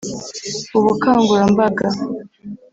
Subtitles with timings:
[0.77, 1.85] ubukangurambaga